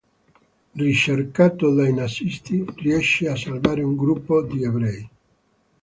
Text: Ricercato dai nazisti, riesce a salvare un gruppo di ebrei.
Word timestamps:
Ricercato 0.71 1.71
dai 1.75 1.93
nazisti, 1.93 2.65
riesce 2.77 3.29
a 3.29 3.35
salvare 3.35 3.83
un 3.83 3.95
gruppo 3.95 4.41
di 4.41 4.63
ebrei. 4.63 5.09